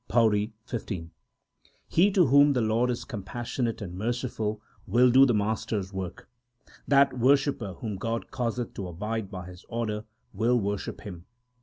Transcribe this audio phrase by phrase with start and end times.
[0.09, 1.11] PAURI XV
[1.87, 6.27] He to whom the Lord is compassionate and merciful will do the Master s work.
[6.87, 11.27] That worshipper whom God causeth to abide by His order, will worship Him.